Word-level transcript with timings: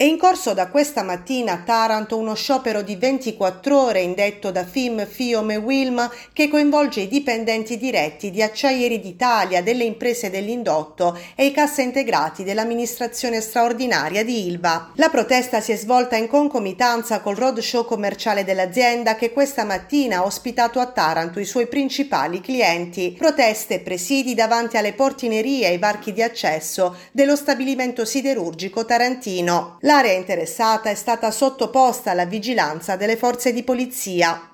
È 0.00 0.04
in 0.04 0.16
corso 0.16 0.54
da 0.54 0.68
questa 0.68 1.02
mattina 1.02 1.54
a 1.54 1.62
Taranto 1.64 2.16
uno 2.18 2.34
sciopero 2.34 2.82
di 2.82 2.94
24 2.94 3.82
ore 3.82 4.00
indetto 4.00 4.52
da 4.52 4.64
FIM, 4.64 5.04
FIOM 5.04 5.50
e 5.50 5.56
WILM 5.56 6.08
che 6.32 6.46
coinvolge 6.46 7.00
i 7.00 7.08
dipendenti 7.08 7.76
diretti 7.76 8.30
di 8.30 8.40
Acciaieri 8.40 9.00
d'Italia, 9.00 9.60
delle 9.60 9.82
imprese 9.82 10.30
dell'indotto 10.30 11.18
e 11.34 11.46
i 11.46 11.50
cassa 11.50 11.82
integrati 11.82 12.44
dell'amministrazione 12.44 13.40
straordinaria 13.40 14.24
di 14.24 14.46
Ilva. 14.46 14.92
La 14.94 15.08
protesta 15.08 15.60
si 15.60 15.72
è 15.72 15.76
svolta 15.76 16.14
in 16.14 16.28
concomitanza 16.28 17.18
col 17.20 17.34
roadshow 17.34 17.84
commerciale 17.84 18.44
dell'azienda 18.44 19.16
che 19.16 19.32
questa 19.32 19.64
mattina 19.64 20.18
ha 20.18 20.24
ospitato 20.24 20.78
a 20.78 20.86
Taranto 20.86 21.40
i 21.40 21.44
suoi 21.44 21.66
principali 21.66 22.40
clienti. 22.40 23.16
Proteste 23.18 23.74
e 23.74 23.80
presidi 23.80 24.34
davanti 24.34 24.76
alle 24.76 24.92
portinerie 24.92 25.66
e 25.66 25.70
ai 25.70 25.78
varchi 25.78 26.12
di 26.12 26.22
accesso 26.22 26.94
dello 27.10 27.34
stabilimento 27.34 28.04
siderurgico 28.04 28.84
tarantino. 28.84 29.78
L'area 29.88 30.12
interessata 30.12 30.90
è 30.90 30.94
stata 30.94 31.30
sottoposta 31.30 32.10
alla 32.10 32.26
vigilanza 32.26 32.96
delle 32.96 33.16
forze 33.16 33.54
di 33.54 33.62
polizia. 33.62 34.50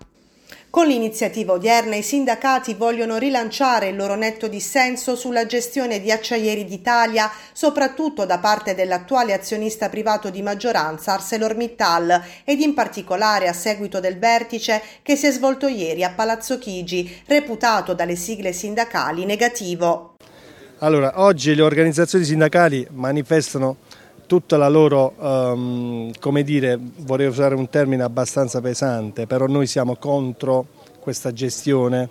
Con 0.71 0.87
l'iniziativa 0.87 1.55
odierna 1.55 1.97
i 1.97 2.05
sindacati 2.05 2.75
vogliono 2.75 3.17
rilanciare 3.17 3.89
il 3.89 3.97
loro 3.97 4.15
netto 4.15 4.47
dissenso 4.47 5.17
sulla 5.17 5.45
gestione 5.45 6.01
di 6.01 6.13
Acciaieri 6.13 6.65
d'Italia, 6.65 7.29
soprattutto 7.53 8.25
da 8.25 8.39
parte 8.39 8.77
dell'attuale 8.77 9.33
azionista 9.33 9.89
privato 9.89 10.31
di 10.31 10.41
maggioranza 10.41 11.15
ArcelorMittal 11.15 12.23
ed 12.45 12.61
in 12.61 12.73
particolare 12.73 13.49
a 13.49 13.53
seguito 13.53 13.99
del 13.99 14.21
vertice 14.21 14.81
che 15.03 15.17
si 15.17 15.27
è 15.27 15.33
svolto 15.33 15.67
ieri 15.67 16.05
a 16.05 16.13
Palazzo 16.13 16.61
Chigi, 16.61 17.23
reputato 17.27 17.93
dalle 17.93 18.15
sigle 18.15 18.53
sindacali 18.53 19.25
negativo. 19.25 20.15
Allora, 20.79 21.21
oggi 21.23 21.57
le 21.57 21.63
organizzazioni 21.63 22.25
sindacali 22.25 22.87
manifestano 22.93 23.79
tutta 24.27 24.57
la 24.57 24.69
loro, 24.69 25.15
um, 25.19 26.11
come 26.19 26.43
dire, 26.43 26.79
vorrei 26.99 27.27
usare 27.27 27.55
un 27.55 27.69
termine 27.69 28.03
abbastanza 28.03 28.61
pesante, 28.61 29.27
però 29.27 29.47
noi 29.47 29.67
siamo 29.67 29.97
contro 29.97 30.67
questa 31.01 31.33
gestione 31.33 32.09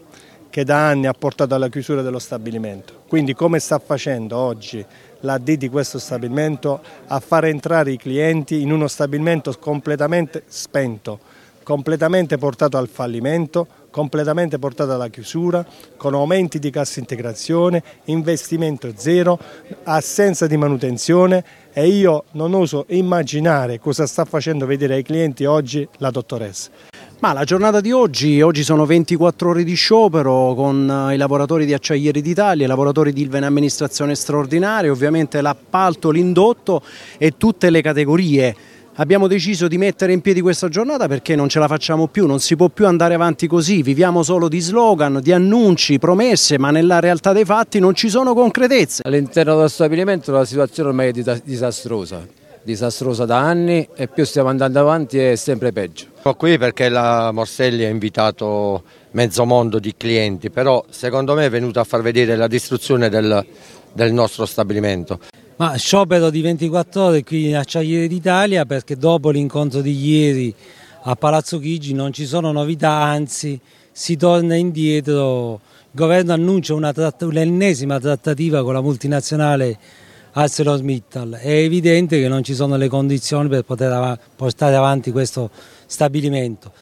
che 0.50 0.64
da 0.64 0.88
anni 0.88 1.08
ha 1.08 1.14
portato 1.14 1.55
alla 1.55 1.67
chiusura 1.67 2.03
dello 2.03 2.20
stabilimento. 2.20 3.02
Quindi 3.08 3.33
come 3.33 3.58
sta 3.58 3.80
facendo 3.80 4.38
oggi 4.38 4.86
la 5.22 5.39
D 5.39 5.55
di 5.58 5.67
questo 5.67 5.97
stabilimento 5.97 6.80
a 7.08 7.20
far 7.20 7.45
entrare 7.45 7.92
i 7.92 7.97
clienti 7.97 8.61
in 8.61 8.72
uno 8.72 8.88
stabilimento 8.88 9.52
completamente 9.58 10.44
spento, 10.45 11.20
completamente 11.64 12.38
portato 12.38 12.77
al 12.77 12.88
fallimento, 12.88 13.66
completamente 13.89 14.59
portato 14.59 14.94
alla 14.94 15.08
chiusura, 15.08 15.66
con 15.98 16.14
aumenti 16.14 16.59
di 16.59 16.70
cassa 16.70 17.00
integrazione, 17.00 17.81
investimento 18.05 18.92
zero, 18.95 19.39
assenza 19.83 20.45
di 20.45 20.58
manutenzione 20.58 21.44
e 21.74 21.88
io 21.88 22.26
non 22.32 22.54
oso 22.54 22.86
immaginare 22.90 23.80
cosa 23.80 24.06
sta 24.06 24.26
facendo 24.26 24.66
vedere 24.66 24.94
ai 24.94 25.04
clienti 25.04 25.46
oggi 25.46 25.88
la 25.98 26.12
dottoressa. 26.12 26.70
Ma 27.20 27.32
la 27.32 27.46
giornata 27.46 27.80
di 27.80 27.92
oggi, 27.92 28.42
oggi 28.42 28.64
sono 28.64 28.86
24 28.86 29.50
ore 29.50 29.64
di 29.64 29.76
sciopero 29.76 30.54
con 30.56 31.10
i 31.14 31.18
lavoratori 31.18 31.66
di 31.66 31.74
Acciaieri 31.74 32.22
d'Italia, 32.22 32.66
i 32.66 32.68
lavoratori 32.68 33.14
di 33.14 33.22
Ilven 33.22 33.44
Amministrazione 33.44 34.14
Straordinaria, 34.14 34.92
ovviamente 34.92 35.40
l'appalto, 35.40 36.10
l'indotto 36.10 36.82
e 37.18 37.38
tutte 37.38 37.70
le 37.70 37.82
categorie 37.82 38.56
Abbiamo 38.97 39.25
deciso 39.25 39.67
di 39.67 39.80
mettere 39.80 40.13
in 40.13 40.22
piedi 40.22 40.39
questa 40.39 40.69
giornata 40.69 41.08
perché 41.08 41.36
non 41.36 41.49
ce 41.49 41.58
la 41.58 41.67
facciamo 41.67 42.08
più, 42.08 42.27
non 42.27 42.39
si 42.39 42.55
può 42.55 42.69
più 42.69 42.86
andare 42.86 43.16
avanti 43.16 43.47
così, 43.47 43.81
viviamo 43.81 44.22
solo 44.22 44.47
di 44.47 44.59
slogan, 44.59 45.19
di 45.19 45.31
annunci, 45.31 45.97
promesse, 45.97 46.59
ma 46.59 46.69
nella 46.69 46.99
realtà 46.99 47.33
dei 47.33 47.44
fatti 47.44 47.80
non 47.80 47.95
ci 47.95 48.08
sono 48.08 48.36
concretezze. 48.36 49.02
All'interno 49.03 49.55
dello 49.55 49.67
stabilimento 49.67 50.31
la 50.31 50.45
situazione 50.45 50.89
ormai 50.89 51.09
è 51.09 51.39
disastrosa, 51.43 52.23
disastrosa 52.61 53.26
da 53.26 53.39
anni 53.39 53.87
e 53.95 54.08
più 54.09 54.26
stiamo 54.26 54.49
andando 54.49 54.80
avanti 54.80 55.17
è 55.17 55.36
sempre 55.37 55.71
peggio. 55.71 56.05
Sono 56.21 56.36
qui 56.36 56.59
perché 56.59 56.87
la 56.89 57.32
Morselli 57.32 57.86
ha 57.86 57.89
invitato 57.89 58.83
mezzo 59.11 59.43
mondo 59.43 59.80
di 59.80 59.95
clienti, 59.98 60.52
però 60.52 60.86
secondo 60.92 61.33
me 61.33 61.48
è 61.48 61.49
venuto 61.49 61.80
a 61.80 61.83
far 61.83 62.03
vedere 62.03 62.36
la 62.36 62.48
distruzione 62.48 63.09
del, 63.09 63.43
del 63.92 64.14
nostro 64.14 64.45
stabilimento. 64.45 65.20
Ma 65.64 65.78
sciopero 65.78 66.30
di 66.30 66.42
24 66.42 67.02
ore 67.02 67.24
qui 67.24 67.48
in 67.48 67.56
Acciaierie 67.56 68.10
d'Italia 68.10 68.66
perché 68.66 68.98
dopo 68.98 69.30
l'incontro 69.30 69.80
di 69.80 69.98
ieri 69.98 70.54
a 71.04 71.16
Palazzo 71.16 71.58
Chigi 71.58 71.94
non 71.94 72.12
ci 72.12 72.26
sono 72.26 72.52
novità, 72.52 72.92
anzi 72.92 73.58
si 73.90 74.18
torna 74.18 74.56
indietro. 74.56 75.62
Il 75.86 75.90
governo 75.92 76.34
annuncia 76.34 76.74
un'ennesima 76.74 77.98
trattativa 77.98 78.62
con 78.62 78.74
la 78.74 78.82
multinazionale 78.82 79.78
ArcelorMittal. 80.34 81.40
È 81.42 81.52
evidente 81.52 82.20
che 82.20 82.28
non 82.28 82.44
ci 82.44 82.56
sono 82.56 82.76
le 82.76 82.90
condizioni 82.90 83.48
per 83.48 83.64
poter 83.64 84.20
portare 84.36 84.76
avanti 84.76 85.12
questo 85.12 85.50
stabilimento. 85.86 86.74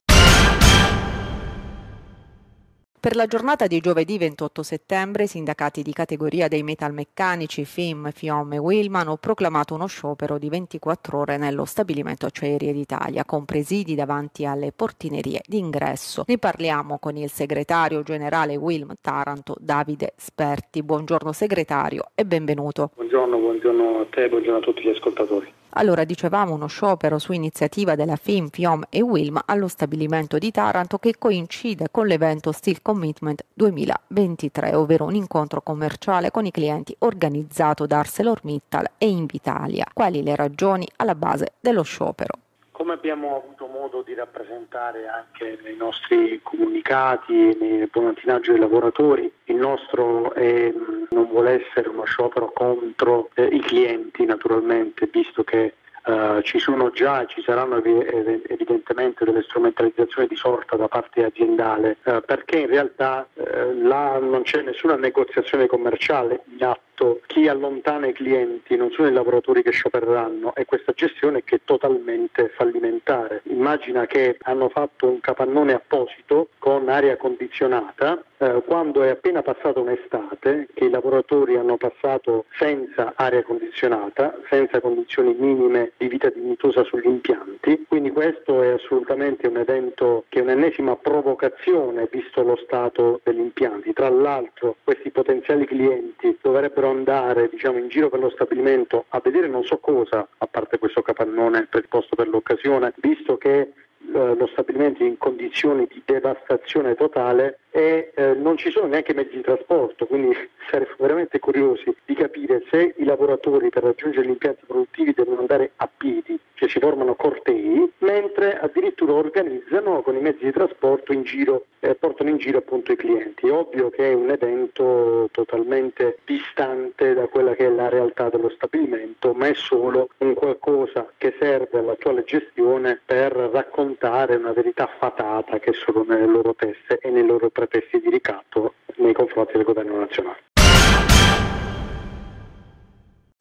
Per 3.01 3.15
la 3.15 3.25
giornata 3.25 3.65
di 3.65 3.79
giovedì 3.79 4.19
28 4.19 4.61
settembre, 4.61 5.23
i 5.23 5.27
sindacati 5.27 5.81
di 5.81 5.91
categoria 5.91 6.47
dei 6.47 6.61
metalmeccanici 6.61 7.65
FIM, 7.65 8.11
FIOM 8.11 8.53
e 8.53 8.57
Wilma 8.59 8.99
hanno 8.99 9.17
proclamato 9.17 9.73
uno 9.73 9.87
sciopero 9.87 10.37
di 10.37 10.49
24 10.49 11.17
ore 11.17 11.37
nello 11.37 11.65
stabilimento 11.65 12.27
Acciaierie 12.27 12.71
d'Italia, 12.71 13.25
con 13.25 13.43
presidi 13.45 13.95
davanti 13.95 14.45
alle 14.45 14.71
portinerie 14.71 15.41
d'ingresso. 15.47 16.25
Ne 16.27 16.37
parliamo 16.37 16.99
con 16.99 17.17
il 17.17 17.31
segretario 17.31 18.03
generale 18.03 18.55
Wilm 18.55 18.93
Taranto, 19.01 19.55
Davide 19.59 20.13
Sperti. 20.15 20.83
Buongiorno 20.83 21.31
segretario 21.31 22.11
e 22.13 22.23
benvenuto. 22.23 22.91
Buongiorno, 22.93 23.35
buongiorno 23.35 24.01
a 24.01 24.05
te, 24.11 24.29
buongiorno 24.29 24.59
a 24.59 24.61
tutti 24.61 24.83
gli 24.83 24.89
ascoltatori. 24.89 25.51
Allora 25.73 26.03
dicevamo 26.03 26.53
uno 26.53 26.67
sciopero 26.67 27.17
su 27.17 27.31
iniziativa 27.31 27.95
della 27.95 28.17
FIM, 28.17 28.49
FIOM 28.49 28.83
e 28.89 29.01
WILM 29.01 29.41
allo 29.45 29.69
stabilimento 29.69 30.37
di 30.37 30.51
Taranto 30.51 30.97
che 30.97 31.15
coincide 31.17 31.87
con 31.89 32.07
l'evento 32.07 32.51
Steel 32.51 32.81
Commitment 32.81 33.45
2023, 33.53 34.75
ovvero 34.75 35.05
un 35.05 35.15
incontro 35.15 35.61
commerciale 35.61 36.29
con 36.29 36.45
i 36.45 36.51
clienti 36.51 36.93
organizzato 36.99 37.85
da 37.85 37.99
ArcelorMittal 37.99 38.91
e 38.97 39.07
Invitalia. 39.07 39.85
Quali 39.93 40.23
le 40.23 40.35
ragioni 40.35 40.85
alla 40.97 41.15
base 41.15 41.53
dello 41.61 41.83
sciopero? 41.83 42.50
Come 42.81 42.93
abbiamo 42.93 43.35
avuto 43.35 43.67
modo 43.67 44.01
di 44.01 44.15
rappresentare 44.15 45.07
anche 45.07 45.59
nei 45.61 45.75
nostri 45.75 46.39
comunicati, 46.41 47.55
nel 47.59 47.87
volantinaggio 47.91 48.53
dei 48.53 48.59
lavoratori, 48.59 49.31
il 49.43 49.55
nostro 49.55 50.33
è, 50.33 50.73
non 51.11 51.27
vuole 51.27 51.63
essere 51.63 51.89
uno 51.89 52.05
sciopero 52.05 52.51
contro 52.51 53.29
eh, 53.35 53.43
i 53.43 53.59
clienti 53.59 54.25
naturalmente, 54.25 55.07
visto 55.11 55.43
che 55.43 55.75
Uh, 56.03 56.41
ci 56.41 56.57
sono 56.57 56.89
già, 56.89 57.25
ci 57.25 57.43
saranno 57.43 57.75
evidentemente 57.77 59.23
delle 59.23 59.43
strumentalizzazioni 59.43 60.27
di 60.27 60.35
sorta 60.35 60.75
da 60.75 60.87
parte 60.87 61.23
aziendale, 61.23 61.97
uh, 62.05 62.21
perché 62.25 62.59
in 62.59 62.67
realtà 62.67 63.27
uh, 63.33 63.43
là 63.83 64.17
non 64.19 64.41
c'è 64.41 64.61
nessuna 64.63 64.95
negoziazione 64.95 65.67
commerciale 65.67 66.41
in 66.57 66.63
atto 66.63 67.21
chi 67.25 67.47
allontana 67.47 68.07
i 68.07 68.13
clienti 68.13 68.75
non 68.75 68.91
sono 68.91 69.07
i 69.07 69.13
lavoratori 69.13 69.63
che 69.63 69.71
sciopereranno, 69.71 70.53
è 70.53 70.65
questa 70.65 70.91
gestione 70.91 71.43
che 71.43 71.55
è 71.55 71.61
totalmente 71.63 72.49
fallimentare. 72.49 73.41
Immagina 73.45 74.05
che 74.05 74.37
hanno 74.41 74.69
fatto 74.69 75.07
un 75.07 75.19
capannone 75.19 75.73
apposito 75.73 76.49
con 76.59 76.89
aria 76.89 77.17
condizionata 77.17 78.21
eh, 78.37 78.61
quando 78.65 79.03
è 79.03 79.09
appena 79.09 79.41
passata 79.41 79.79
un'estate 79.79 80.67
che 80.73 80.85
i 80.85 80.89
lavoratori 80.89 81.57
hanno 81.57 81.77
passato 81.77 82.45
senza 82.57 83.13
aria 83.15 83.43
condizionata, 83.43 84.37
senza 84.49 84.79
condizioni 84.79 85.35
minime 85.37 85.90
di 86.01 86.07
vita 86.07 86.29
dignitosa 86.29 86.83
sugli 86.83 87.05
impianti, 87.05 87.85
quindi 87.87 88.09
questo 88.09 88.63
è 88.63 88.69
assolutamente 88.69 89.47
un 89.47 89.57
evento 89.57 90.25
che 90.29 90.39
è 90.39 90.41
un'ennesima 90.41 90.95
provocazione 90.95 92.07
visto 92.11 92.41
lo 92.41 92.55
stato 92.63 93.21
degli 93.23 93.37
impianti. 93.39 93.93
Tra 93.93 94.09
l'altro 94.09 94.77
questi 94.83 95.11
potenziali 95.11 95.67
clienti 95.67 96.39
dovrebbero 96.41 96.89
andare 96.89 97.49
diciamo, 97.49 97.77
in 97.77 97.87
giro 97.87 98.09
per 98.09 98.19
lo 98.19 98.31
stabilimento 98.31 99.05
a 99.09 99.21
vedere 99.23 99.47
non 99.47 99.63
so 99.63 99.77
cosa, 99.77 100.27
a 100.39 100.47
parte 100.47 100.79
questo 100.79 101.03
capannone 101.03 101.67
predisposto 101.69 102.15
per 102.15 102.27
l'occasione, 102.29 102.93
visto 102.95 103.37
che 103.37 103.59
eh, 103.59 103.71
lo 104.09 104.47
stabilimento 104.47 105.03
in 105.03 105.19
condizioni 105.19 105.85
di 105.87 106.01
devastazione 106.03 106.95
totale 106.95 107.59
e 107.71 108.11
eh, 108.13 108.33
non 108.33 108.57
ci 108.57 108.69
sono 108.69 108.87
neanche 108.87 109.13
mezzi 109.13 109.37
di 109.37 109.41
trasporto, 109.41 110.05
quindi 110.05 110.35
saremo 110.69 110.91
veramente 110.99 111.39
curiosi 111.39 111.95
di 112.05 112.13
capire 112.13 112.63
se 112.69 112.93
i 112.97 113.03
lavoratori 113.03 113.69
per 113.69 113.83
raggiungere 113.83 114.27
gli 114.27 114.31
impianti 114.31 114.65
produttivi 114.65 115.13
devono 115.13 115.39
andare 115.39 115.71
a 115.77 115.89
piedi, 115.95 116.37
cioè 116.53 116.69
si 116.69 116.79
formano 116.79 117.15
cortei, 117.15 117.89
mentre 117.99 118.59
addirittura 118.59 119.13
organizzano 119.13 120.01
con 120.01 120.15
i 120.15 120.21
mezzi 120.21 120.45
di 120.45 120.51
trasporto 120.51 121.13
in 121.13 121.23
giro, 121.23 121.65
eh, 121.79 121.95
portano 121.95 122.29
in 122.29 122.37
giro 122.37 122.59
appunto 122.59 122.91
i 122.91 122.95
clienti. 122.95 123.47
È 123.47 123.51
ovvio 123.51 123.89
che 123.89 124.11
è 124.11 124.13
un 124.13 124.29
evento 124.29 125.29
totalmente 125.31 126.19
distante 126.25 127.13
da 127.13 127.27
quella 127.27 127.55
che 127.55 127.65
è 127.65 127.69
la 127.69 127.89
realtà 127.89 128.29
dello 128.29 128.49
stabilimento, 128.49 129.33
ma 129.33 129.47
è 129.47 129.53
solo 129.53 130.09
un 130.19 130.33
qualcosa 130.33 131.11
che 131.17 131.35
serve 131.39 131.79
all'attuale 131.79 132.23
gestione 132.23 132.99
per 133.03 133.31
raccontare 133.31 134.35
una 134.35 134.51
verità 134.51 134.87
fatata 134.99 135.59
che 135.59 135.71
è 135.71 135.73
solo 135.73 136.05
nelle 136.07 136.25
loro 136.25 136.53
teste 136.53 136.99
e 136.99 137.09
nei 137.09 137.25
loro 137.25 137.49
pretesti 137.67 137.99
di 137.99 138.09
ricatto 138.09 138.73
nei 138.97 139.13
confronti 139.13 139.53
del 139.53 139.63
governo 139.63 139.99
nazionale. 139.99 140.50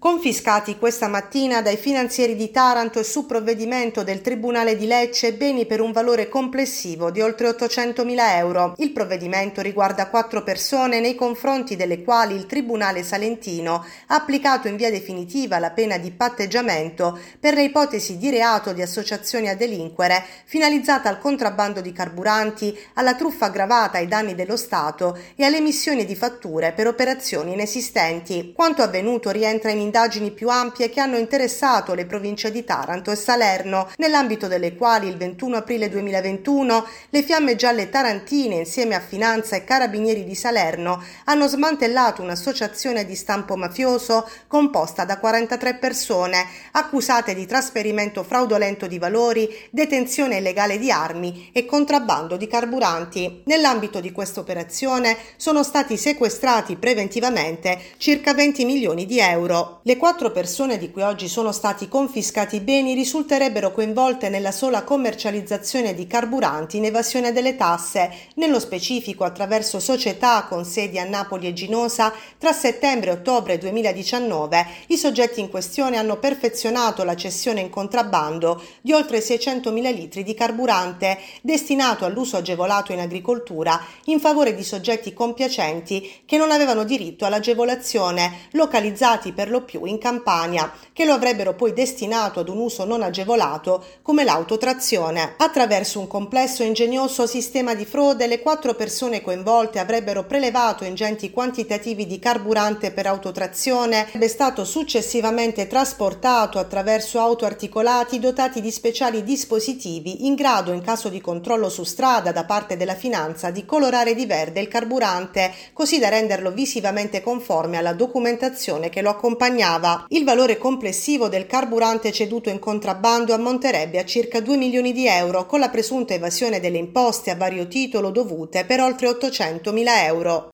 Confiscati 0.01 0.79
questa 0.79 1.09
mattina 1.09 1.61
dai 1.61 1.77
finanzieri 1.77 2.35
di 2.35 2.51
Taranto 2.51 2.99
e 2.99 3.05
su 3.05 3.27
provvedimento 3.27 4.03
del 4.03 4.23
Tribunale 4.23 4.75
di 4.75 4.87
Lecce 4.87 5.35
beni 5.35 5.67
per 5.67 5.83
un 5.83 5.93
valore 5.93 6.31
complessivo 6.31 7.11
di 7.11 7.21
oltre 7.21 7.51
800.000 7.51 8.37
euro. 8.37 8.73
Il 8.79 8.93
provvedimento 8.93 9.61
riguarda 9.61 10.09
quattro 10.09 10.43
persone 10.43 11.01
nei 11.01 11.15
confronti 11.15 11.77
delle 11.77 12.03
quali 12.03 12.35
il 12.35 12.47
Tribunale 12.47 13.03
Salentino 13.03 13.85
ha 14.07 14.15
applicato 14.15 14.69
in 14.69 14.77
via 14.77 14.91
definitiva 14.91 15.59
la 15.59 15.71
pena 15.71 15.99
di 15.99 16.11
patteggiamento 16.13 17.19
per 17.39 17.53
le 17.53 17.65
ipotesi 17.65 18.17
di 18.17 18.31
reato 18.31 18.73
di 18.73 18.81
associazione 18.81 19.51
a 19.51 19.55
delinquere 19.55 20.25
finalizzata 20.47 21.11
al 21.11 21.19
contrabbando 21.19 21.83
di 21.83 21.93
carburanti, 21.93 22.75
alla 22.95 23.15
truffa 23.15 23.45
aggravata 23.45 23.99
ai 23.99 24.09
danni 24.09 24.35
dello 24.35 24.57
Stato 24.57 25.19
e 25.37 25.45
alle 25.45 25.59
emissioni 25.59 26.07
di 26.07 26.17
fatture 26.17 26.73
per 26.73 26.87
operazioni 26.87 27.53
inesistenti. 27.53 28.55
Quanto 28.57 28.81
avvenuto 28.81 29.29
rientra 29.29 29.71
in 29.71 29.89
indagini 29.91 30.31
più 30.31 30.49
ampie 30.49 30.89
che 30.89 31.01
hanno 31.01 31.19
interessato 31.19 31.95
le 31.95 32.07
province 32.07 32.53
di 32.53 32.63
Taranto 32.63 33.11
e 33.11 33.17
Salerno, 33.17 33.91
nell'ambito 33.97 34.47
delle 34.47 34.77
quali 34.77 35.09
il 35.09 35.17
21 35.17 35.57
aprile 35.57 35.89
2021 35.89 36.87
le 37.11 37.23
fiamme 37.23 37.57
gialle 37.57 37.91
tarantine 37.91 38.55
insieme 38.55 38.95
a 38.95 39.01
Finanza 39.01 39.57
e 39.57 39.65
Carabinieri 39.65 40.23
di 40.23 40.37
Salerno 40.37 41.03
hanno 41.25 41.49
smantellato 41.49 42.23
un'associazione 42.23 43.05
di 43.05 43.17
stampo 43.17 43.57
mafioso 43.57 44.29
composta 44.47 45.05
da 45.05 45.19
43 45.19 45.75
persone 45.75 46.47
accusate 46.71 47.35
di 47.35 47.45
trasferimento 47.47 48.23
fraudolento 48.23 48.87
di 48.87 48.99
valori, 49.01 49.49
detenzione 49.71 50.37
illegale 50.37 50.79
di 50.79 50.93
armi 50.93 51.51
e 51.53 51.67
contrabbando 51.67 52.37
di 52.37 52.47
carburanti. 52.47 53.43
Nell'ambito 53.47 53.99
di 53.99 54.13
questa 54.13 54.39
operazione 54.39 55.17
sono 55.37 55.65
stati 55.65 55.97
sequestrati 55.97 56.77
preventivamente 56.77 57.79
circa 57.97 58.35
20 58.35 58.65
milioni 58.65 59.05
di 59.05 59.19
euro. 59.19 59.80
Le 59.83 59.97
quattro 59.97 60.31
persone 60.31 60.77
di 60.77 60.91
cui 60.91 61.01
oggi 61.01 61.27
sono 61.27 61.53
stati 61.53 61.89
confiscati 61.89 62.57
i 62.57 62.61
beni 62.61 62.93
risulterebbero 62.93 63.73
coinvolte 63.73 64.29
nella 64.29 64.53
sola 64.53 64.85
commercializzazione 64.85 65.95
di 65.95 66.07
carburanti 66.07 66.77
in 66.77 66.85
evasione 66.85 67.33
delle 67.33 67.57
tasse, 67.57 68.13
nello 68.35 68.61
specifico 68.61 69.25
attraverso 69.25 69.81
società 69.81 70.45
con 70.47 70.67
sedi 70.67 70.99
a 70.99 71.05
Napoli 71.05 71.47
e 71.47 71.55
Ginosa. 71.55 72.13
Tra 72.37 72.53
settembre 72.53 73.09
e 73.09 73.13
ottobre 73.15 73.57
2019 73.57 74.67
i 74.89 74.99
soggetti 74.99 75.41
in 75.41 75.49
questione 75.49 75.97
hanno 75.97 76.19
perfezionato 76.19 77.03
la 77.03 77.17
cessione 77.17 77.63
in 77.63 77.71
contrabbando 77.71 78.63
di 78.83 78.93
oltre 78.93 79.21
600.000 79.21 79.95
litri 79.95 80.23
di 80.23 80.35
carburante 80.35 81.17
destinato 81.41 82.05
all'uso 82.05 82.37
agevolato 82.37 82.93
in 82.93 83.01
agricoltura 83.01 83.83
in 84.05 84.21
favore 84.21 84.55
di 84.55 84.63
soggetti 84.63 85.15
compiacenti 85.15 86.25
che 86.27 86.37
non 86.37 86.51
avevano 86.51 86.85
diritto 86.85 87.25
all'agevolazione, 87.25 88.49
localizzati 88.51 89.33
per 89.33 89.49
lo 89.49 89.63
più 89.63 89.70
in 89.85 89.99
Campania, 89.99 90.73
che 90.93 91.05
lo 91.05 91.13
avrebbero 91.13 91.55
poi 91.55 91.73
destinato 91.73 92.41
ad 92.41 92.49
un 92.49 92.59
uso 92.59 92.85
non 92.85 93.03
agevolato 93.03 93.85
come 94.03 94.25
l'autotrazione. 94.25 95.35
Attraverso 95.37 96.01
un 96.01 96.07
complesso 96.07 96.63
e 96.63 96.67
ingegnoso 96.67 97.27
sistema 97.27 97.75
di 97.75 97.85
frode, 97.85 98.27
le 98.27 98.41
quattro 98.41 98.75
persone 98.75 99.23
coinvolte 99.23 99.79
avrebbero 99.79 100.25
prelevato 100.25 100.85
ingenti 100.85 101.31
quantitativi 101.31 102.07
di 102.07 102.19
carburante 102.19 102.91
per 102.91 103.07
autotrazione, 103.07 104.11
è 104.11 104.29
stato 104.29 104.65
successivamente 104.65 105.67
trasportato 105.67 106.59
attraverso 106.59 107.21
auto 107.21 107.45
articolati 107.45 108.19
dotati 108.19 108.61
di 108.61 108.71
speciali 108.71 109.23
dispositivi 109.23 110.27
in 110.27 110.35
grado, 110.35 110.73
in 110.73 110.83
caso 110.83 111.09
di 111.09 111.21
controllo 111.21 111.69
su 111.69 111.85
strada 111.85 112.33
da 112.33 112.45
parte 112.45 112.77
della 112.77 112.95
finanza, 112.95 113.51
di 113.51 113.65
colorare 113.65 114.15
di 114.15 114.27
verde 114.27 114.61
il 114.61 114.69
carburante, 114.69 115.53
così 115.73 115.99
da 115.99 116.09
renderlo 116.09 116.51
visivamente 116.51 117.23
conforme 117.23 117.77
alla 117.77 117.93
documentazione 117.93 118.89
che 118.89 119.03
lo 119.03 119.11
accompagnava 119.11 119.59
guadagnava. 119.61 120.07
Il 120.09 120.25
valore 120.25 120.57
complessivo 120.57 121.29
del 121.29 121.47
carburante 121.47 122.11
ceduto 122.13 122.49
in 122.49 122.59
contrabbando 122.59 123.35
ammonterebbe 123.35 123.99
a 123.99 124.05
circa 124.05 124.41
2 124.41 124.57
milioni 124.57 124.93
di 124.93 125.07
euro, 125.07 125.47
con 125.47 125.61
la 125.61 125.69
presunta 125.69 126.15
evasione 126.15 126.61
delle 126.61 126.79
imposte 126.79 127.31
a 127.31 127.37
vario 127.37 127.69
titolo 127.69 128.11
dovute 128.11 128.65
per 128.65 128.81
oltre 128.81 129.09
800 129.09 129.73
mila 129.73 130.05
euro. 130.05 130.50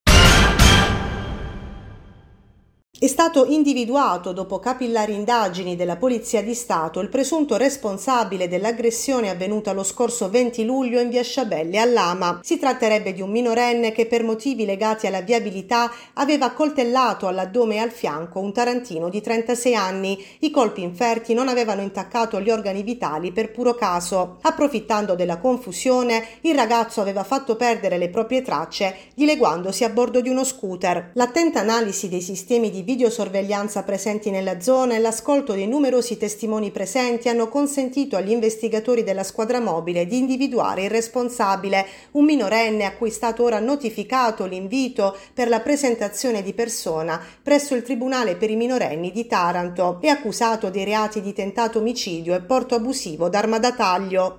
È 2.99 3.05
stato 3.05 3.45
individuato 3.45 4.33
dopo 4.33 4.57
capillari 4.57 5.13
indagini 5.13 5.75
della 5.75 5.97
Polizia 5.97 6.41
di 6.41 6.55
Stato 6.55 6.99
il 6.99 7.09
presunto 7.09 7.55
responsabile 7.55 8.47
dell'aggressione 8.47 9.29
avvenuta 9.29 9.71
lo 9.71 9.83
scorso 9.83 10.31
20 10.31 10.65
luglio 10.65 10.99
in 10.99 11.09
via 11.09 11.21
Sciabelle 11.21 11.77
a 11.77 11.85
Lama. 11.85 12.39
Si 12.41 12.57
tratterebbe 12.57 13.13
di 13.13 13.21
un 13.21 13.29
minorenne 13.29 13.91
che 13.91 14.07
per 14.07 14.23
motivi 14.23 14.65
legati 14.65 15.05
alla 15.05 15.21
viabilità 15.21 15.91
aveva 16.13 16.49
coltellato 16.49 17.27
all'addome 17.27 17.75
e 17.75 17.77
al 17.77 17.91
fianco 17.91 18.39
un 18.39 18.51
tarantino 18.51 19.09
di 19.09 19.21
36 19.21 19.75
anni. 19.75 20.17
I 20.39 20.49
colpi 20.49 20.81
inferti 20.81 21.35
non 21.35 21.49
avevano 21.49 21.83
intaccato 21.83 22.41
gli 22.41 22.49
organi 22.49 22.81
vitali 22.81 23.31
per 23.31 23.51
puro 23.51 23.75
caso. 23.75 24.39
Approfittando 24.41 25.13
della 25.13 25.37
confusione, 25.37 26.25
il 26.41 26.55
ragazzo 26.55 26.99
aveva 27.01 27.23
fatto 27.23 27.55
perdere 27.57 27.99
le 27.99 28.09
proprie 28.09 28.41
tracce 28.41 29.11
dileguandosi 29.13 29.83
a 29.83 29.89
bordo 29.89 30.19
di 30.19 30.29
uno 30.29 30.43
scooter. 30.43 31.11
L'attenta 31.13 31.59
analisi 31.59 32.09
dei 32.09 32.21
sistemi 32.21 32.71
di 32.71 32.85
videosorveglianza 32.87 33.83
presenti 33.83 34.29
nella 34.29 34.61
zona 34.61 34.95
e 34.95 34.99
l'ascolto 34.99 35.51
dei 35.51 35.67
numerosi 35.67 36.15
testimoni 36.15 36.71
presenti 36.71 37.27
hanno 37.27 37.49
consentito 37.49 38.15
agli 38.15 38.31
investigatori 38.31 39.03
della 39.03 39.25
squadra 39.25 39.59
mobile 39.59 40.07
di 40.07 40.17
individuare 40.17 40.85
il 40.85 40.89
responsabile, 40.89 41.85
un 42.11 42.23
minorenne 42.23 42.85
a 42.85 42.93
cui 42.93 43.09
è 43.09 43.11
stato 43.11 43.43
ora 43.43 43.59
notificato 43.59 44.45
l'invito 44.45 45.17
per 45.33 45.49
la 45.49 45.59
presentazione 45.59 46.41
di 46.41 46.53
persona 46.53 47.21
presso 47.43 47.75
il 47.75 47.83
Tribunale 47.83 48.37
per 48.37 48.49
i 48.51 48.55
minorenni 48.55 49.11
di 49.11 49.27
Taranto 49.27 49.97
e 49.99 50.07
accusato 50.07 50.69
dei 50.69 50.85
reati 50.85 51.19
di 51.19 51.33
tentato 51.33 51.79
omicidio 51.79 52.35
e 52.35 52.39
porto 52.39 52.75
abusivo 52.75 53.27
d'arma 53.27 53.59
da 53.59 53.73
taglio 53.73 54.37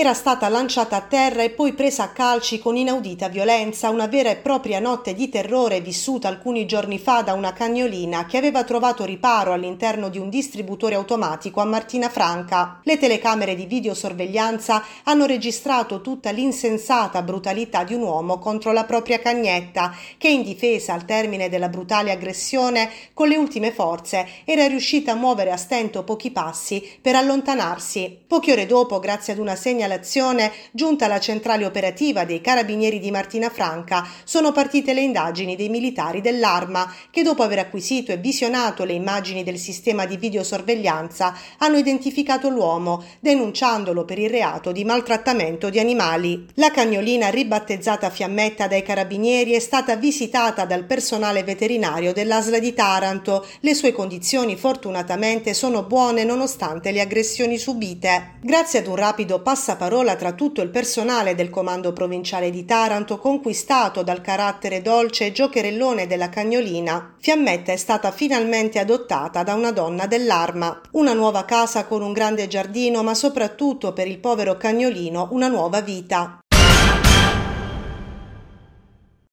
era 0.00 0.14
stata 0.14 0.48
lanciata 0.48 0.94
a 0.94 1.00
terra 1.00 1.42
e 1.42 1.50
poi 1.50 1.72
presa 1.72 2.04
a 2.04 2.10
calci 2.10 2.60
con 2.60 2.76
inaudita 2.76 3.26
violenza, 3.26 3.90
una 3.90 4.06
vera 4.06 4.30
e 4.30 4.36
propria 4.36 4.78
notte 4.78 5.12
di 5.12 5.28
terrore 5.28 5.80
vissuta 5.80 6.28
alcuni 6.28 6.66
giorni 6.66 7.00
fa 7.00 7.22
da 7.22 7.32
una 7.32 7.52
cagnolina 7.52 8.24
che 8.24 8.36
aveva 8.36 8.62
trovato 8.62 9.04
riparo 9.04 9.52
all'interno 9.52 10.08
di 10.08 10.18
un 10.18 10.28
distributore 10.28 10.94
automatico 10.94 11.60
a 11.60 11.64
Martina 11.64 12.08
Franca. 12.08 12.78
Le 12.84 12.96
telecamere 12.96 13.56
di 13.56 13.66
videosorveglianza 13.66 14.84
hanno 15.02 15.26
registrato 15.26 16.00
tutta 16.00 16.30
l'insensata 16.30 17.22
brutalità 17.22 17.82
di 17.82 17.94
un 17.94 18.02
uomo 18.02 18.38
contro 18.38 18.70
la 18.70 18.84
propria 18.84 19.18
cagnetta, 19.18 19.92
che 20.16 20.28
in 20.28 20.44
difesa 20.44 20.92
al 20.92 21.06
termine 21.06 21.48
della 21.48 21.68
brutale 21.68 22.12
aggressione, 22.12 22.88
con 23.12 23.26
le 23.26 23.36
ultime 23.36 23.72
forze, 23.72 24.28
era 24.44 24.64
riuscita 24.68 25.10
a 25.10 25.16
muovere 25.16 25.50
a 25.50 25.56
stento 25.56 26.04
pochi 26.04 26.30
passi 26.30 26.88
per 27.02 27.16
allontanarsi. 27.16 28.16
Poche 28.28 28.52
ore 28.52 28.66
dopo, 28.66 29.00
grazie 29.00 29.32
ad 29.32 29.40
una 29.40 29.56
segnalazione 29.56 29.86
segnalazione 29.88 30.52
giunta 30.72 31.06
alla 31.06 31.18
centrale 31.18 31.64
operativa 31.64 32.24
dei 32.24 32.42
carabinieri 32.42 33.00
di 33.00 33.10
Martina 33.10 33.48
Franca, 33.48 34.06
sono 34.24 34.52
partite 34.52 34.92
le 34.92 35.00
indagini 35.00 35.56
dei 35.56 35.70
militari 35.70 36.20
dell'Arma 36.20 36.92
che 37.10 37.22
dopo 37.22 37.42
aver 37.42 37.60
acquisito 37.60 38.12
e 38.12 38.18
visionato 38.18 38.84
le 38.84 38.92
immagini 38.92 39.42
del 39.42 39.58
sistema 39.58 40.04
di 40.04 40.18
videosorveglianza 40.18 41.34
hanno 41.58 41.78
identificato 41.78 42.50
l'uomo, 42.50 43.02
denunciandolo 43.20 44.04
per 44.04 44.18
il 44.18 44.28
reato 44.28 44.72
di 44.72 44.84
maltrattamento 44.84 45.70
di 45.70 45.78
animali. 45.78 46.46
La 46.54 46.70
cagnolina 46.70 47.30
ribattezzata 47.30 48.10
Fiammetta 48.10 48.66
dai 48.66 48.82
carabinieri 48.82 49.52
è 49.52 49.60
stata 49.60 49.96
visitata 49.96 50.66
dal 50.66 50.84
personale 50.84 51.42
veterinario 51.42 52.12
dell'Asla 52.12 52.58
di 52.58 52.74
Taranto. 52.74 53.46
Le 53.60 53.74
sue 53.74 53.92
condizioni 53.92 54.56
fortunatamente 54.56 55.54
sono 55.54 55.84
buone 55.84 56.24
nonostante 56.24 56.90
le 56.90 57.00
aggressioni 57.00 57.56
subite. 57.56 58.36
Grazie 58.42 58.80
ad 58.80 58.86
un 58.86 58.96
rapido 58.96 59.40
parola 59.78 60.14
tra 60.16 60.32
tutto 60.32 60.60
il 60.60 60.68
personale 60.68 61.34
del 61.34 61.48
comando 61.48 61.94
provinciale 61.94 62.50
di 62.50 62.66
Taranto 62.66 63.16
conquistato 63.16 64.02
dal 64.02 64.20
carattere 64.20 64.82
dolce 64.82 65.24
e 65.24 65.32
giocherellone 65.32 66.06
della 66.06 66.28
cagnolina, 66.28 67.14
Fiammetta 67.18 67.72
è 67.72 67.76
stata 67.76 68.10
finalmente 68.10 68.78
adottata 68.78 69.42
da 69.42 69.54
una 69.54 69.72
donna 69.72 70.06
dell'arma. 70.06 70.78
Una 70.90 71.14
nuova 71.14 71.46
casa 71.46 71.86
con 71.86 72.02
un 72.02 72.12
grande 72.12 72.46
giardino, 72.48 73.02
ma 73.02 73.14
soprattutto 73.14 73.94
per 73.94 74.06
il 74.06 74.18
povero 74.18 74.58
cagnolino 74.58 75.28
una 75.30 75.48
nuova 75.48 75.80
vita. 75.80 76.40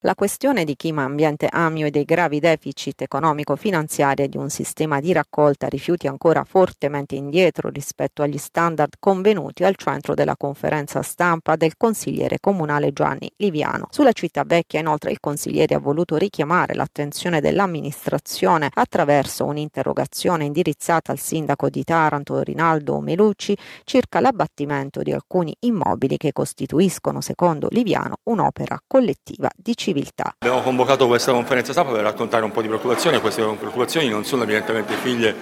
La 0.06 0.14
questione 0.14 0.66
di 0.66 0.76
clima 0.76 1.02
ambiente 1.02 1.48
amio 1.50 1.88
e 1.88 1.90
dei 1.90 2.04
gravi 2.04 2.40
deficit 2.40 3.02
economico-finanziari 3.02 4.30
di 4.30 4.38
un 4.38 4.52
sistema 4.52 5.00
di 5.00 5.12
raccolta 5.12 5.66
rifiuti 5.66 6.06
ancora 6.06 6.44
fortemente 6.44 7.16
indietro 7.16 7.70
rispetto 7.70 8.22
agli 8.22 8.38
standard 8.38 8.98
convenuti 9.00 9.64
al 9.64 9.76
centro 9.76 10.14
della 10.14 10.38
conferenza 10.38 11.02
stampa 11.02 11.56
del 11.56 11.76
consigliere 11.76 12.38
comunale 12.40 12.94
Gianni 12.94 13.32
Liviano. 13.38 13.88
Sulla 13.90 14.12
città 14.12 14.44
vecchia 14.46 14.80
inoltre 14.80 15.10
il 15.10 15.20
consigliere 15.20 15.74
ha 15.74 15.80
voluto 15.80 16.18
richiamare 16.18 16.76
l'attenzione 16.76 17.42
dell'amministrazione 17.42 18.70
attraverso 18.72 19.46
un'interrogazione 19.46 20.46
indirizzata 20.46 21.14
al 21.14 21.20
sindaco 21.20 21.68
di 21.68 21.84
Taranto 21.84 22.44
Rinaldo 22.44 23.00
Melucci 23.00 23.58
circa 23.84 24.20
l'abbattimento 24.20 25.02
di 25.02 25.12
alcuni 25.12 25.56
immobili 25.62 26.18
che 26.18 26.32
costituiscono 26.32 27.22
secondo 27.22 27.70
Liviano 27.72 28.18
un'opera 28.26 28.80
collettiva 28.86 29.50
di 29.56 29.76
civiltà 29.76 29.94
civiltà. 29.96 30.36
Abbiamo 30.40 30.62
convocato 30.62 31.08
questa 31.08 31.32
conferenza 31.32 31.72
stampa 31.72 31.94
per 31.94 32.02
raccontare 32.02 32.44
un 32.44 32.52
po' 32.52 32.62
di 32.62 32.68
preoccupazioni, 32.68 33.20
queste 33.22 33.42
preoccupazioni 33.42 34.10
non 34.10 34.26
sono 34.26 34.44
evidentemente 34.44 34.94
figlie 34.96 35.34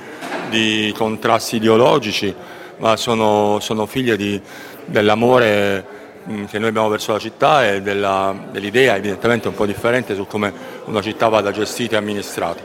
di 0.50 0.94
contrasti 0.96 1.56
ideologici, 1.56 2.34
ma 2.78 2.96
sono, 2.96 3.58
sono 3.60 3.88
figlie 3.88 4.16
di, 4.16 4.40
dell'amore 4.86 5.86
mm, 6.30 6.46
che 6.46 6.60
noi 6.60 6.70
abbiamo 6.70 6.90
verso 6.90 7.14
la 7.14 7.20
città 7.20 7.68
e 7.68 7.82
della, 7.82 8.36
dell'idea 8.52 8.96
evidentemente 8.96 9.48
un 9.48 9.56
po' 9.56 9.66
differente 9.66 10.14
su 10.14 10.28
come 10.28 10.54
una 10.86 11.02
città 11.02 11.28
vada 11.30 11.52
gestita 11.52 11.96
e 11.96 11.98
amministrata. 11.98 12.62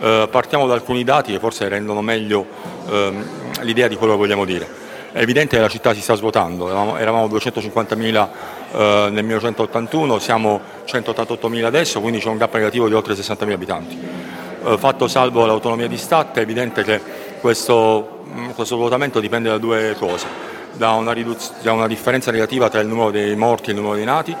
Eh, 0.00 0.28
partiamo 0.30 0.66
da 0.66 0.74
alcuni 0.74 1.04
dati 1.04 1.32
che 1.32 1.38
forse 1.38 1.68
rendono 1.68 2.00
meglio 2.00 2.46
eh, 2.88 3.12
l'idea 3.60 3.86
di 3.86 3.96
quello 3.96 4.14
che 4.14 4.18
vogliamo 4.18 4.44
dire. 4.44 4.88
È 5.12 5.20
evidente 5.20 5.56
che 5.56 5.62
la 5.62 5.68
città 5.68 5.92
si 5.92 6.00
sta 6.00 6.14
svuotando, 6.14 6.68
eravamo, 6.68 6.96
eravamo 6.96 7.26
250.000 7.26 8.28
eh, 8.72 9.08
nel 9.10 9.24
1981, 9.24 10.18
siamo 10.18 10.60
188.000 10.86 11.64
adesso, 11.64 12.00
quindi 12.00 12.20
c'è 12.20 12.28
un 12.28 12.36
gap 12.36 12.54
negativo 12.54 12.88
di 12.88 12.94
oltre 12.94 13.14
60.000 13.14 13.52
abitanti. 13.52 13.98
Eh, 14.64 14.78
fatto 14.78 15.08
salvo 15.08 15.46
l'autonomia 15.46 15.88
di 15.88 15.96
Stato, 15.96 16.38
è 16.38 16.42
evidente 16.42 16.82
che 16.82 17.00
questo, 17.40 18.24
mm, 18.28 18.50
questo 18.50 18.76
svuotamento 18.76 19.20
dipende 19.20 19.48
da 19.48 19.58
due 19.58 19.96
cose, 19.98 20.26
da 20.72 20.92
una, 20.92 21.14
da 21.62 21.72
una 21.72 21.86
differenza 21.86 22.30
negativa 22.30 22.68
tra 22.68 22.80
il 22.80 22.86
numero 22.86 23.10
dei 23.10 23.34
morti 23.36 23.70
e 23.70 23.72
il 23.72 23.78
numero 23.78 23.96
dei 23.96 24.04
nati 24.04 24.36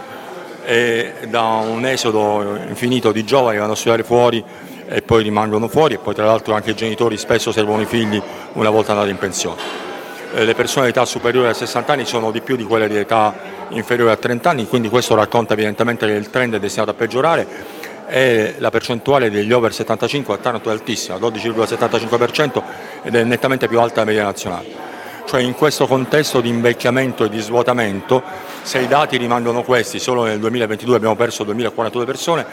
e 0.62 1.12
da 1.28 1.42
un 1.42 1.84
esodo 1.86 2.58
infinito 2.68 3.12
di 3.12 3.24
giovani 3.24 3.54
che 3.54 3.60
vanno 3.60 3.72
a 3.72 3.76
studiare 3.76 4.04
fuori 4.04 4.44
e 4.86 5.02
poi 5.02 5.22
rimangono 5.22 5.68
fuori 5.68 5.94
e 5.94 5.98
poi 5.98 6.14
tra 6.14 6.26
l'altro 6.26 6.54
anche 6.54 6.70
i 6.70 6.74
genitori 6.74 7.16
spesso 7.16 7.50
servono 7.50 7.80
i 7.80 7.86
figli 7.86 8.20
una 8.52 8.70
volta 8.70 8.92
andati 8.92 9.10
in 9.10 9.18
pensione. 9.18 9.89
Eh, 10.32 10.44
le 10.44 10.54
persone 10.54 10.84
di 10.84 10.90
età 10.90 11.04
superiore 11.04 11.48
a 11.48 11.54
60 11.54 11.92
anni 11.92 12.04
sono 12.04 12.30
di 12.30 12.40
più 12.40 12.54
di 12.54 12.62
quelle 12.62 12.88
di 12.88 12.96
età 12.96 13.34
inferiore 13.70 14.12
a 14.12 14.16
30 14.16 14.50
anni, 14.50 14.66
quindi 14.68 14.88
questo 14.88 15.16
racconta 15.16 15.54
evidentemente 15.54 16.06
che 16.06 16.12
il 16.12 16.30
trend 16.30 16.54
è 16.54 16.58
destinato 16.60 16.90
a 16.92 16.94
peggiorare 16.94 17.46
e 18.06 18.54
la 18.58 18.70
percentuale 18.70 19.30
degli 19.30 19.52
over 19.52 19.72
75 19.72 20.34
a 20.34 20.36
Taranto 20.38 20.68
è 20.68 20.72
altissima, 20.72 21.16
12,75% 21.16 22.62
ed 23.02 23.14
è 23.16 23.24
nettamente 23.24 23.66
più 23.66 23.80
alta 23.80 23.94
della 23.94 24.06
media 24.06 24.22
nazionale. 24.24 24.88
Cioè 25.26 25.40
in 25.42 25.54
questo 25.54 25.86
contesto 25.86 26.40
di 26.40 26.48
invecchiamento 26.48 27.24
e 27.24 27.28
di 27.28 27.40
svuotamento, 27.40 28.22
se 28.62 28.78
i 28.78 28.88
dati 28.88 29.16
rimangono 29.16 29.62
questi, 29.62 29.98
solo 29.98 30.24
nel 30.24 30.38
2022 30.38 30.96
abbiamo 30.96 31.16
perso 31.16 31.44
2042 31.44 32.04
persone, 32.04 32.46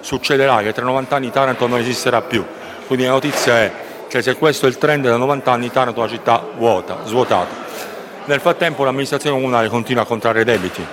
succederà 0.00 0.62
che 0.62 0.72
tra 0.72 0.84
90 0.84 1.16
anni 1.16 1.30
Taranto 1.30 1.66
non 1.66 1.78
esisterà 1.78 2.22
più. 2.22 2.44
Quindi 2.86 3.04
la 3.04 3.12
notizia 3.12 3.60
è 3.60 3.72
che 4.14 4.22
se 4.22 4.36
questo 4.36 4.66
è 4.66 4.68
il 4.68 4.78
trend 4.78 5.08
da 5.08 5.16
90 5.16 5.50
anni 5.50 5.72
Taranto 5.72 5.98
è 5.98 6.04
una 6.04 6.12
città 6.12 6.40
vuota, 6.56 6.98
svuotata. 7.04 7.52
Nel 8.26 8.38
frattempo 8.38 8.84
l'amministrazione 8.84 9.34
comunale 9.34 9.66
continua 9.68 10.04
a 10.04 10.06
contrarre 10.06 10.44
debiti. 10.44 10.86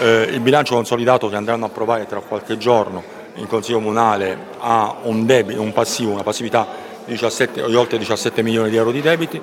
Eh, 0.00 0.28
il 0.30 0.38
bilancio 0.38 0.76
consolidato 0.76 1.28
che 1.28 1.34
andranno 1.34 1.64
a 1.64 1.68
approvare 1.68 2.06
tra 2.06 2.20
qualche 2.20 2.56
giorno 2.56 3.02
in 3.34 3.48
Consiglio 3.48 3.78
Comunale 3.78 4.38
ha 4.60 4.94
un, 5.02 5.26
debito, 5.26 5.60
un 5.60 5.72
passivo, 5.72 6.12
una 6.12 6.22
passività 6.22 6.68
di, 7.04 7.14
17, 7.14 7.66
di 7.66 7.74
oltre 7.74 7.98
17 7.98 8.42
milioni 8.42 8.70
di 8.70 8.76
euro 8.76 8.92
di 8.92 9.00
debiti. 9.00 9.42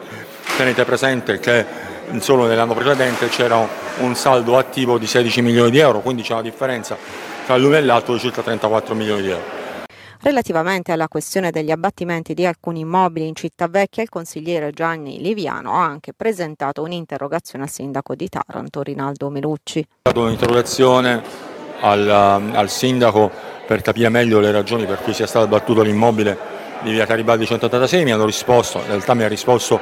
Tenete 0.55 0.85
presente 0.85 1.39
che 1.39 1.65
solo 2.19 2.47
nell'anno 2.47 2.73
precedente 2.73 3.27
c'era 3.27 3.67
un 3.97 4.15
saldo 4.15 4.57
attivo 4.57 4.97
di 4.97 5.07
16 5.07 5.41
milioni 5.41 5.71
di 5.71 5.79
euro, 5.79 5.99
quindi 5.99 6.21
c'è 6.21 6.31
una 6.31 6.41
differenza 6.41 6.95
tra 7.45 7.57
l'uno 7.57 7.75
e 7.75 7.81
l'altro 7.81 8.13
di 8.13 8.21
circa 8.21 8.41
34 8.41 8.95
milioni 8.95 9.21
di 9.23 9.29
euro. 9.29 9.62
Relativamente 10.25 10.93
alla 10.93 11.09
questione 11.09 11.51
degli 11.51 11.69
abbattimenti 11.69 12.33
di 12.33 12.45
alcuni 12.45 12.79
immobili 12.79 13.27
in 13.27 13.35
città 13.35 13.67
vecchia, 13.67 14.03
il 14.03 14.07
consigliere 14.07 14.71
Gianni 14.71 15.19
Liviano 15.19 15.73
ha 15.73 15.83
anche 15.83 16.13
presentato 16.15 16.81
un'interrogazione 16.81 17.65
al 17.65 17.69
sindaco 17.69 18.15
di 18.15 18.29
Taranto, 18.29 18.81
Rinaldo 18.81 19.29
Melucci. 19.29 19.79
Ho 19.79 19.85
dato 20.01 20.21
un'interrogazione 20.21 21.21
al, 21.81 22.07
al 22.09 22.69
sindaco 22.69 23.29
per 23.67 23.81
capire 23.81 24.07
meglio 24.07 24.39
le 24.39 24.51
ragioni 24.51 24.85
per 24.85 24.99
cui 24.99 25.13
sia 25.13 25.27
stato 25.27 25.43
abbattuto 25.43 25.81
l'immobile 25.81 26.37
di 26.83 26.91
via 26.91 27.03
Garibaldi 27.03 27.45
186, 27.45 28.05
mi 28.05 28.13
hanno 28.13 28.25
risposto, 28.25 28.77
in 28.77 28.87
realtà 28.87 29.13
mi 29.15 29.23
ha 29.23 29.27
risposto 29.27 29.77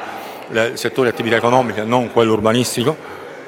il 0.50 0.72
settore 0.74 1.10
attività 1.10 1.36
economiche, 1.36 1.84
non 1.84 2.12
quello 2.12 2.34
urbanistico, 2.34 2.98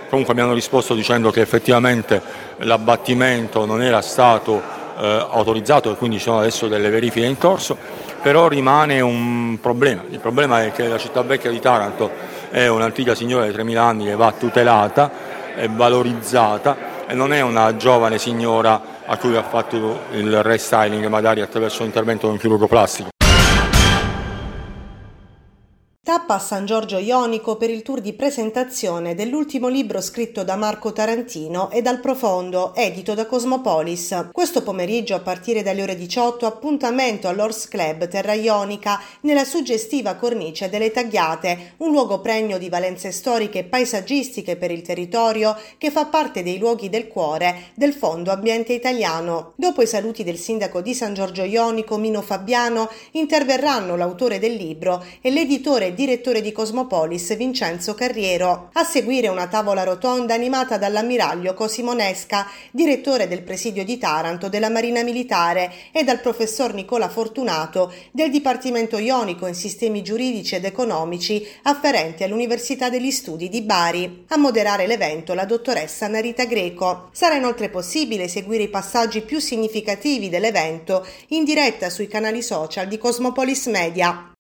comunque 0.10 0.36
mi 0.36 0.42
hanno 0.42 0.54
risposto 0.54 0.94
dicendo 0.94 1.32
che 1.32 1.42
effettivamente 1.42 2.22
l'abbattimento 2.58 3.66
non 3.66 3.82
era 3.82 4.02
stato 4.02 4.73
eh, 4.98 5.28
autorizzato 5.30 5.92
e 5.92 5.96
quindi 5.96 6.18
ci 6.18 6.24
sono 6.24 6.40
adesso 6.40 6.68
delle 6.68 6.90
verifiche 6.90 7.26
in 7.26 7.38
corso, 7.38 7.78
però 8.22 8.48
rimane 8.48 9.02
un 9.02 9.58
problema. 9.62 10.04
Il 10.10 10.20
problema 10.20 10.64
è 10.64 10.72
che 10.72 10.88
la 10.88 10.98
città 10.98 11.22
vecchia 11.22 11.50
di 11.50 11.60
Taranto 11.60 12.10
è 12.50 12.68
un'antica 12.68 13.16
signora 13.16 13.46
di 13.46 13.52
3.000 13.52 13.78
anni 13.78 14.06
che 14.06 14.16
va 14.16 14.32
tutelata 14.32 15.12
e 15.56 15.68
valorizzata 15.70 17.06
e 17.08 17.14
non 17.14 17.34
è 17.34 17.42
una 17.42 17.76
giovane 17.76 18.18
signora 18.18 18.82
a 19.06 19.18
cui 19.18 19.36
ha 19.36 19.44
fatto 19.44 20.02
il 20.12 20.42
restyling 20.42 21.06
magari 21.08 21.42
attraverso 21.42 21.84
l'intervento 21.84 22.28
di 22.28 22.34
un 22.34 22.40
chirurgo 22.40 22.68
plastico. 22.68 23.13
Tappa 26.14 26.36
a 26.36 26.40
San 26.40 26.68
Giorgio 26.68 27.00
Ionico 27.00 27.58
per 27.58 27.72
il 27.72 27.82
tour 27.82 28.00
di 28.00 28.14
presentazione 28.14 29.16
dell'ultimo 29.16 29.68
libro 29.68 30.00
scritto 30.00 30.44
da 30.44 30.56
Marco 30.56 30.94
Tarantino 30.94 31.72
e 31.72 31.82
dal 31.82 32.00
Profondo, 32.00 32.76
edito 32.76 33.16
da 33.16 33.26
Cosmopolis. 33.26 34.30
Questo 34.32 34.62
pomeriggio 34.62 35.16
a 35.16 35.22
partire 35.22 35.64
dalle 35.64 35.82
ore 35.82 35.96
18 35.96 36.46
appuntamento 36.46 37.28
all'Ors 37.28 37.68
Club 37.68 38.08
Terra 38.08 38.34
Ionica 38.34 39.02
nella 39.22 39.44
suggestiva 39.44 40.14
cornice 40.14 40.70
delle 40.70 40.92
Tagliate, 40.92 41.74
un 41.78 41.90
luogo 41.90 42.22
pregno 42.22 42.60
di 42.60 42.70
valenze 42.70 43.12
storiche 43.12 43.60
e 43.60 43.64
paesaggistiche 43.64 44.56
per 44.56 44.70
il 44.70 44.84
territorio 44.84 45.58
che 45.80 45.90
fa 45.90 46.06
parte 46.06 46.44
dei 46.44 46.60
luoghi 46.60 46.90
del 46.90 47.08
cuore 47.08 47.72
del 47.74 47.94
Fondo 47.94 48.30
Ambiente 48.30 48.74
Italiano. 48.74 49.54
Dopo 49.56 49.82
i 49.82 49.88
saluti 49.88 50.24
del 50.24 50.38
sindaco 50.38 50.80
di 50.82 50.94
San 50.94 51.16
Giorgio 51.16 51.42
Ionico 51.42 51.98
Mino 51.98 52.22
Fabiano 52.22 52.88
interverranno 53.14 53.96
l'autore 53.96 54.38
del 54.38 54.54
libro 54.54 55.04
e 55.20 55.32
l'editore 55.32 55.96
direttore 56.04 56.42
di 56.42 56.52
Cosmopolis 56.52 57.34
Vincenzo 57.38 57.94
Carriero. 57.94 58.70
A 58.74 58.84
seguire 58.84 59.30
una 59.30 59.48
tavola 59.48 59.84
rotonda 59.84 60.34
animata 60.34 60.78
dall'ammiraglio 60.78 61.54
Cosimonesca, 61.54 62.46
direttore 62.72 63.30
del 63.30 63.42
presidio 63.42 63.86
di 63.86 63.98
Taranto 63.98 64.50
della 64.50 64.70
Marina 64.70 65.02
Militare, 65.02 65.72
e 65.94 66.04
dal 66.04 66.20
professor 66.20 66.74
Nicola 66.74 67.08
Fortunato 67.08 67.94
del 68.12 68.30
Dipartimento 68.30 68.98
Ionico 68.98 69.48
in 69.48 69.54
Sistemi 69.54 70.04
Giuridici 70.04 70.56
ed 70.56 70.66
Economici 70.66 71.48
afferenti 71.62 72.24
all'Università 72.24 72.90
degli 72.90 73.12
Studi 73.12 73.48
di 73.48 73.62
Bari. 73.62 74.26
A 74.28 74.38
moderare 74.38 74.88
l'evento 74.88 75.34
la 75.34 75.46
dottoressa 75.46 76.08
Narita 76.08 76.44
Greco. 76.44 77.08
Sarà 77.14 77.36
inoltre 77.36 77.70
possibile 77.70 78.28
seguire 78.28 78.64
i 78.64 78.70
passaggi 78.70 79.22
più 79.22 79.40
significativi 79.40 80.28
dell'evento 80.28 81.08
in 81.30 81.46
diretta 81.46 81.90
sui 81.90 82.08
canali 82.08 82.42
social 82.42 82.90
di 82.90 82.98
Cosmopolis 82.98 83.68
Media. 83.68 84.33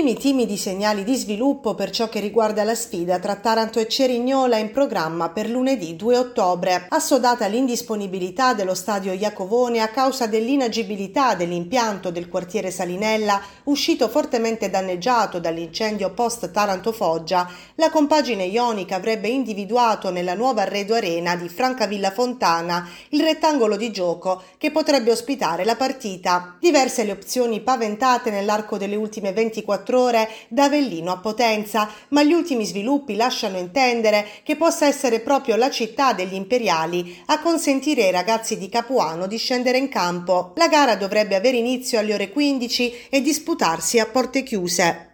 Primi 0.00 0.16
timidi 0.16 0.56
segnali 0.56 1.04
di 1.04 1.14
sviluppo 1.14 1.74
per 1.74 1.90
ciò 1.90 2.08
che 2.08 2.20
riguarda 2.20 2.64
la 2.64 2.74
sfida 2.74 3.18
tra 3.18 3.36
Taranto 3.36 3.78
e 3.78 3.86
Cerignola 3.86 4.56
in 4.56 4.70
programma 4.70 5.28
per 5.28 5.50
lunedì 5.50 5.94
2 5.94 6.16
ottobre. 6.16 6.86
Assodata 6.88 7.46
l'indisponibilità 7.46 8.54
dello 8.54 8.74
stadio 8.74 9.12
Iacovone 9.12 9.80
a 9.80 9.88
causa 9.88 10.26
dell'inagibilità 10.26 11.34
dell'impianto 11.34 12.10
del 12.10 12.30
quartiere 12.30 12.70
Salinella, 12.70 13.42
uscito 13.64 14.08
fortemente 14.08 14.70
danneggiato 14.70 15.38
dall'incendio 15.38 16.12
post 16.12 16.50
Taranto 16.50 16.92
Foggia, 16.92 17.46
la 17.74 17.90
compagine 17.90 18.44
ionica 18.44 18.96
avrebbe 18.96 19.28
individuato 19.28 20.10
nella 20.10 20.32
nuova 20.32 20.62
arredo 20.62 20.94
arena 20.94 21.36
di 21.36 21.50
Francavilla 21.50 22.10
Fontana 22.10 22.88
il 23.10 23.20
rettangolo 23.20 23.76
di 23.76 23.90
gioco 23.90 24.44
che 24.56 24.70
potrebbe 24.70 25.10
ospitare 25.10 25.66
la 25.66 25.76
partita. 25.76 26.56
Diverse 26.58 27.04
le 27.04 27.12
opzioni 27.12 27.60
paventate 27.60 28.30
nell'arco 28.30 28.78
delle 28.78 28.96
ultime 28.96 29.34
24 29.34 29.88
24 29.90 30.00
ore 30.00 30.28
da 30.48 30.64
Avellino 30.64 31.10
a 31.10 31.18
Potenza, 31.18 31.90
ma 32.08 32.22
gli 32.22 32.32
ultimi 32.32 32.64
sviluppi 32.64 33.16
lasciano 33.16 33.58
intendere 33.58 34.26
che 34.44 34.56
possa 34.56 34.86
essere 34.86 35.20
proprio 35.20 35.56
la 35.56 35.70
città 35.70 36.12
degli 36.12 36.34
imperiali 36.34 37.22
a 37.26 37.40
consentire 37.40 38.04
ai 38.04 38.12
ragazzi 38.12 38.56
di 38.56 38.68
Capuano 38.68 39.26
di 39.26 39.36
scendere 39.36 39.78
in 39.78 39.88
campo. 39.88 40.52
La 40.56 40.68
gara 40.68 40.94
dovrebbe 40.94 41.34
avere 41.34 41.56
inizio 41.56 41.98
alle 41.98 42.14
ore 42.14 42.30
15 42.30 43.08
e 43.10 43.20
disputarsi 43.20 43.98
a 43.98 44.06
porte 44.06 44.42
chiuse. 44.42 45.09